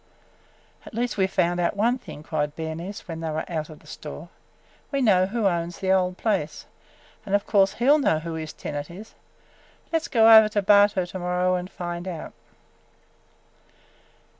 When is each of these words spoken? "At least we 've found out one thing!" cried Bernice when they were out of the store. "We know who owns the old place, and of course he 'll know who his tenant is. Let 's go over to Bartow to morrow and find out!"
"At 0.83 0.95
least 0.95 1.15
we 1.17 1.27
've 1.27 1.31
found 1.31 1.59
out 1.59 1.75
one 1.77 1.99
thing!" 1.99 2.23
cried 2.23 2.55
Bernice 2.55 3.07
when 3.07 3.19
they 3.19 3.29
were 3.29 3.45
out 3.47 3.69
of 3.69 3.81
the 3.81 3.85
store. 3.85 4.29
"We 4.91 4.99
know 4.99 5.27
who 5.27 5.45
owns 5.45 5.77
the 5.77 5.91
old 5.91 6.17
place, 6.17 6.65
and 7.23 7.35
of 7.35 7.45
course 7.45 7.73
he 7.73 7.87
'll 7.87 7.99
know 7.99 8.17
who 8.17 8.33
his 8.33 8.51
tenant 8.51 8.89
is. 8.89 9.13
Let 9.93 10.01
's 10.01 10.07
go 10.07 10.35
over 10.35 10.49
to 10.49 10.63
Bartow 10.63 11.05
to 11.05 11.19
morrow 11.19 11.53
and 11.53 11.69
find 11.69 12.07
out!" 12.07 12.33